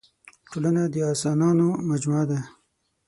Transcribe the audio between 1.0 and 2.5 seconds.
اسانانو مجموعه ده.